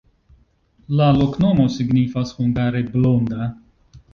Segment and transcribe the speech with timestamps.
[1.01, 3.53] La loknomo signifas hungare: blonda.